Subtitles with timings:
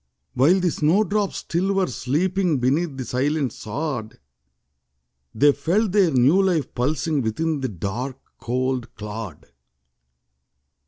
[0.33, 4.17] While the snow drops still were sleeping Beneath the silent sod;
[5.35, 9.45] They felt their new life pulsing Within the dark, cold clod.